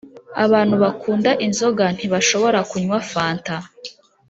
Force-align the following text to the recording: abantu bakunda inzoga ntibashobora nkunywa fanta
abantu 0.45 0.75
bakunda 0.83 1.31
inzoga 1.45 1.85
ntibashobora 1.95 2.57
nkunywa 2.65 2.99
fanta 3.11 3.55